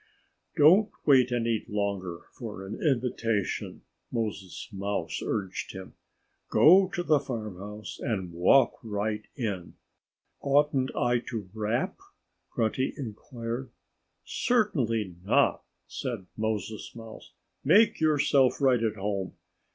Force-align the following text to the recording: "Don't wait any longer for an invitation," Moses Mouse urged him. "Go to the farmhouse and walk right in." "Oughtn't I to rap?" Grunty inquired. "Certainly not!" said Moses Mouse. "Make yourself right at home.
"Don't 0.57 0.89
wait 1.05 1.31
any 1.31 1.63
longer 1.69 2.21
for 2.33 2.65
an 2.65 2.73
invitation," 2.73 3.83
Moses 4.11 4.67
Mouse 4.73 5.21
urged 5.23 5.73
him. 5.73 5.93
"Go 6.49 6.89
to 6.95 7.03
the 7.03 7.19
farmhouse 7.19 7.99
and 7.99 8.31
walk 8.33 8.79
right 8.83 9.23
in." 9.35 9.75
"Oughtn't 10.39 10.89
I 10.95 11.19
to 11.29 11.51
rap?" 11.53 11.99
Grunty 12.51 12.95
inquired. 12.97 13.69
"Certainly 14.25 15.17
not!" 15.23 15.61
said 15.85 16.25
Moses 16.35 16.95
Mouse. 16.95 17.33
"Make 17.63 17.99
yourself 17.99 18.59
right 18.59 18.81
at 18.81 18.95
home. 18.95 19.35